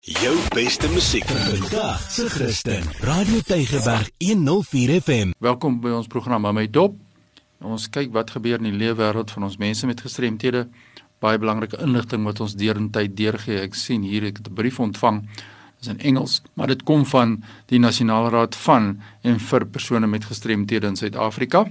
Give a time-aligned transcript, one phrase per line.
[0.00, 2.82] Jou beste musiek vandag se Christen.
[3.00, 5.32] Radio Tygerberg 104 FM.
[5.38, 6.94] Welkom by ons program aan my dop.
[7.58, 10.68] Ons kyk wat gebeur in die lewe wêreld van ons mense met gestremthede.
[11.18, 13.58] Baie belangrike inligting wat ons deurentyd deurgee.
[13.58, 15.26] Ek sien hier ek het 'n brief ontvang.
[15.26, 20.06] Dit is in Engels, maar dit kom van die Nasionale Raad van en vir persone
[20.06, 21.66] met gestremthede in Suid-Afrika.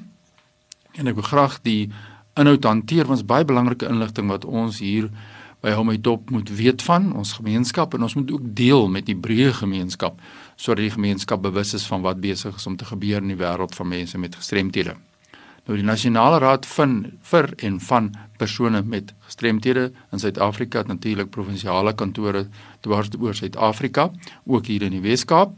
[1.00, 1.92] En ek wil graag die
[2.36, 5.10] inhoud hanteer want dit is baie belangrike inligting wat ons hier
[5.62, 9.06] by hom uit op moet weet van ons gemeenskap en ons moet ook deel met
[9.10, 10.22] die breë gemeenskap
[10.56, 13.76] sodat die gemeenskap bewus is van wat besig is om te gebeur in die wêreld
[13.78, 14.96] van mense met gestremthede.
[15.68, 16.94] Nou die Nasionale Raad van
[17.28, 18.06] vir en van
[18.40, 22.46] persone met gestremthede in Suid-Afrika het natuurlik provinsiale kantore
[22.82, 24.12] dwars oor Suid-Afrika,
[24.46, 25.52] ook hier in die Wes-Kaap,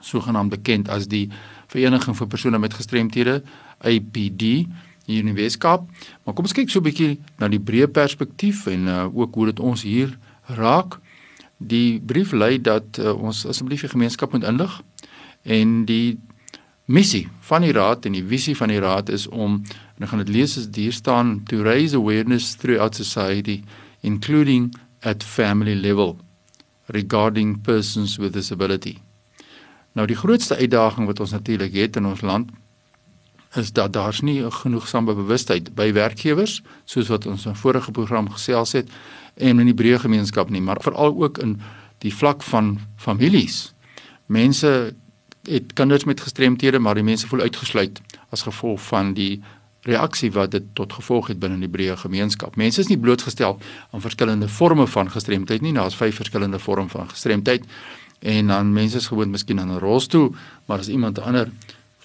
[0.00, 1.26] sogenaamd bekend as die
[1.66, 3.40] Vereniging vir persone met gestremthede,
[3.82, 4.44] APD
[5.06, 5.86] hier in die Weskaap.
[6.24, 9.46] Maar kom ons kyk so 'n bietjie na die breë perspektief en uh, ook hoe
[9.46, 10.98] dit ons hier raak.
[11.58, 14.82] Die brief lei dat uh, ons asseblief die gemeenskap moet inlig
[15.42, 16.18] en die
[16.86, 19.62] missie van die raad en die visie van die raad is om
[19.96, 23.62] en ek gaan dit lees as hier staan to raise awareness throughout society
[24.02, 26.16] including at family level
[26.86, 28.98] regarding persons with disability.
[29.92, 32.50] Nou die grootste uitdaging wat ons natuurlik het in ons land
[33.56, 38.72] is dat daar's nie genoegsame bewustheid by werkgewers soos wat ons in vorige program gesels
[38.72, 38.90] het
[39.34, 41.60] en in die breë gemeenskap nie, maar veral ook in
[41.98, 43.74] die vlak van families.
[44.26, 44.94] Mense
[45.46, 48.00] het kinders met gestremthede, maar die mense voel uitgesluit
[48.34, 49.42] as gevolg van die
[49.86, 52.56] reaksie wat dit tot gevolg het binne die breë gemeenskap.
[52.56, 53.58] Mense is nie blootgestel
[53.90, 57.64] aan verskillende forme van gestremdheid nie, daar's vyf verskillende vorme van gestremdheid
[58.26, 60.34] en dan mense is gewoond miskien aan 'n rolstoel,
[60.66, 61.50] maar as iemand 'n ander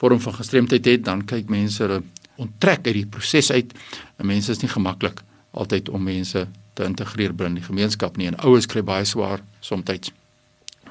[0.01, 2.01] vorm van gestremdheid het, dan kyk mense hulle
[2.41, 3.75] onttrek uit die proses uit.
[4.17, 5.21] En mense is nie gemaklik
[5.51, 8.31] altyd om mense te integreer binne die gemeenskap nie.
[8.31, 10.09] En ouers kry baie swaar soms.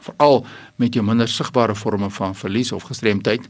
[0.01, 0.45] Veral
[0.81, 3.45] met jou minder sigbare forme van verlies of gestremdheid,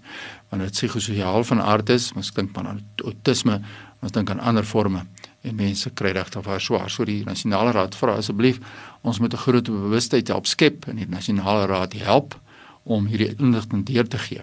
[0.51, 3.61] wanneer dit psigososiaal van aard is, ons dink aan autisme,
[4.03, 5.05] ons dink aan ander forme
[5.47, 6.91] en mense kry regtig baie swaar.
[6.91, 8.59] So die nasionale raad vra asseblief
[9.03, 12.35] ons moet 'n groot bewustheid help skep en die nasionale raad help
[12.83, 14.43] om hierdie inligting deur te gee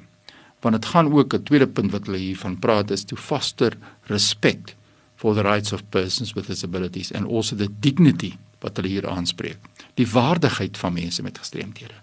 [0.67, 3.71] want dit gaan ook 'n tweede punt wat hulle hiervan praat is to foster
[4.03, 4.75] respect
[5.15, 9.57] for the rights of persons with disabilities and also the dignity wat hulle hier aanspreek.
[9.93, 11.93] Die waardigheid van mense met gestremthede.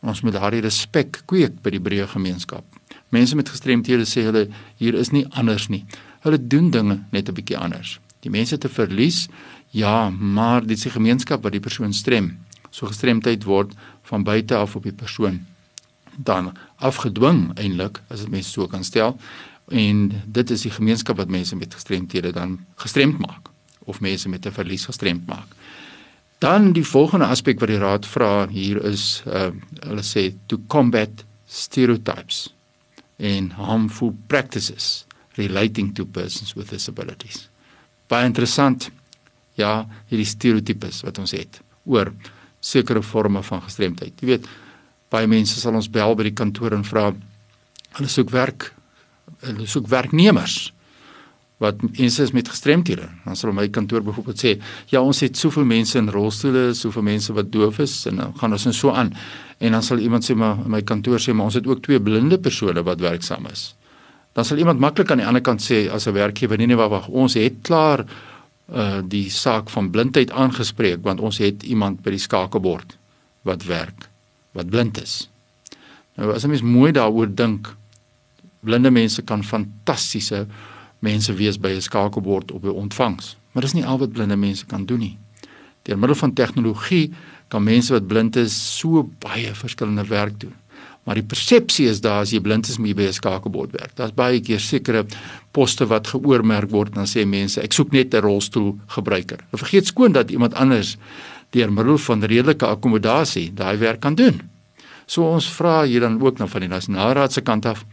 [0.00, 2.64] Ons moet daardie respek kweek by die breë gemeenskap.
[3.08, 5.84] Mense met gestremthede sê hulle hier is nie anders nie.
[6.20, 8.00] Hulle doen dinge net 'n bietjie anders.
[8.20, 9.28] Die mense te verlies
[9.70, 12.38] ja maar dit is die gemeenskap wat die persoon strem.
[12.70, 15.46] So gestremdheid word van buite af op die persoon
[16.16, 19.16] dan afgedwing eintlik as dit mense so kan stel
[19.72, 23.50] en dit is die gemeenskap wat mense met gestremthede dan gestremd maak
[23.84, 25.48] of mense met 'n verlies gestremd maak.
[26.38, 29.48] Dan die volgende aspek wat die raad vra hier is uh,
[29.80, 32.54] hulle sê to combat stereotypes
[33.18, 37.48] and harmful practices relating to persons with disabilities.
[38.06, 38.90] Baie interessant.
[39.54, 42.12] Ja, hierdie stereotypes wat ons het oor
[42.60, 44.20] sekere forme van gestremdheid.
[44.20, 44.48] Jy weet,
[45.14, 47.10] baie mense sal ons bel by die kantoor en vra
[47.98, 48.72] hulle soek werk
[49.44, 50.74] hulle soek werknemers
[51.62, 53.06] wat mense is met gestremthede.
[53.24, 54.54] Dan sal my kantoor byvoorbeeld sê
[54.90, 58.56] ja ons het soveel mense in rolstoele soveel mense wat doof is en dan gaan
[58.56, 59.12] ons en so aan.
[59.58, 62.38] En dan sal iemand sê maar my kantoor sê maar ons het ook twee blinde
[62.38, 63.74] persone wat werksaam is.
[64.34, 67.08] Dan sal iemand maklik aan die ander kant sê as 'n werkgewer nee nee wag
[67.08, 68.04] ons het klaar
[68.72, 72.96] uh die saak van blindheid aangespreek want ons het iemand by die skakelbord
[73.42, 74.13] wat werk
[74.54, 75.28] wat blind is.
[76.16, 77.74] Nou as 'n mens mooi daaroor dink,
[78.60, 80.46] blinde mense kan fantastiese
[80.98, 84.66] mense wees by 'n skakelbord op 'n ontvangs, maar dis nie al wat blinde mense
[84.66, 85.18] kan doen nie.
[85.82, 87.12] Deur middel van tegnologie
[87.48, 90.54] kan mense wat blind is so baie verskillende werk doen.
[91.04, 93.92] Maar die persepsie is daar as jy blind is, moet jy by 'n skakelbord werk.
[93.96, 95.04] Daar's baie keer sekere
[95.52, 99.38] poste wat geoormerk word en dan sê mense, ek soek net 'n rolstoel gebruiker.
[99.50, 100.96] Hulle vergeet skoon dat iemand anders
[101.54, 104.40] deur middel van redelike akkommodasie daai werk kan doen.
[105.06, 107.84] So ons vra hier dan ook nou van die nasionale raad se kant af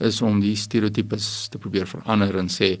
[0.00, 2.78] is om die stereotypes te probeer verander en sê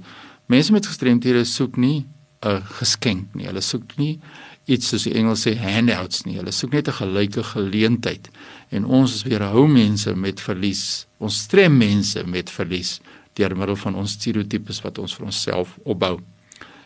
[0.50, 2.06] mense met gestremthede soek nie
[2.42, 3.46] 'n geskenk nie.
[3.46, 4.20] Hulle soek nie
[4.66, 6.38] iets soos die Engels sê handouts nie.
[6.38, 8.30] Hulle soek net 'n gelyke geleentheid.
[8.70, 11.06] En ons is weer hou mense met verlies.
[11.18, 13.00] Ons strem mense met verlies
[13.34, 16.20] deur middel van ons stereotypes wat ons vir onsself opbou.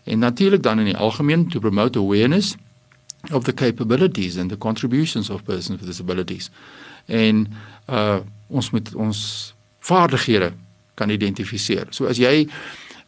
[0.05, 2.57] En natuurlik dan in die algemeen to promote awareness
[3.33, 6.51] of the capabilities and the contributions of persons with disabilities.
[7.07, 7.47] En
[7.89, 9.19] uh ons moet ons
[9.81, 10.53] vaardighede
[10.95, 11.87] kan identifiseer.
[11.91, 12.49] So as jy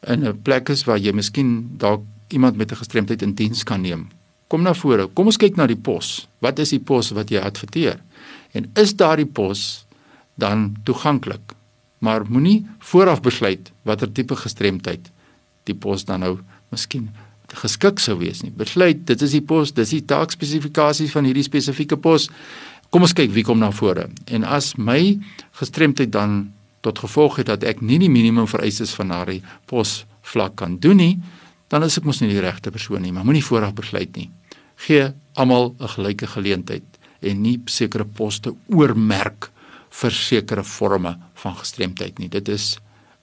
[0.08, 3.80] in 'n plek is waar jy miskien dalk iemand met 'n gestremdheid in diens kan
[3.80, 4.08] neem
[4.48, 5.08] kom na vore.
[5.14, 6.26] Kom ons kyk na die pos.
[6.44, 7.98] Wat is die pos wat jy adverteer?
[8.56, 9.86] En is daardie pos
[10.40, 11.54] dan toeganklik?
[12.04, 15.10] Maar moenie vooraf besluit watter tipe gestremdheid
[15.66, 16.36] die pos dan nou
[16.70, 17.08] miskien
[17.54, 18.50] geskik sou wees nie.
[18.50, 22.28] Besluit, dit is die pos, dis die taakspesifikasies van hierdie spesifieke pos.
[22.90, 24.08] Kom ons kyk wie kom na vore.
[24.26, 25.18] En as my
[25.58, 26.52] gestremdheid dan
[26.86, 31.00] tot gevolg het dat ek nie die minimum vereistes van daardie pos vlak kan doen
[31.02, 31.14] nie,
[31.68, 34.30] dan is ek mos nie die regte persoon nie, maar moenie vooraf besluit nie.
[34.86, 36.84] Gee almal 'n gelyke geleentheid
[37.22, 39.50] en nie sekere poste oormerk
[39.90, 42.28] vir sekere forme van gestremdheid nie.
[42.28, 42.78] Dit is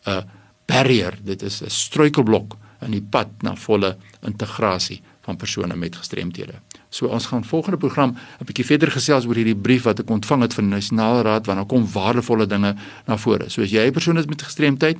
[0.05, 0.23] 'n
[0.67, 6.53] barrier, dit is 'n struikelblok in die pad na volle integrasie van persone met gestremthede.
[6.89, 10.41] So ons gaan volgende program 'n bietjie verder gesels oor hierdie brief wat ek ontvang
[10.41, 12.75] het van die Nasionale Raad waarna kom waardevolle dinge
[13.05, 13.49] na vore.
[13.49, 14.97] So as jy 'n persoon is met gestremdheid,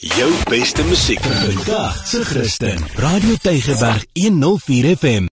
[0.00, 2.78] Jou beste musiek vandag se Christen.
[2.96, 5.28] Radio Tygerberg 104 FM.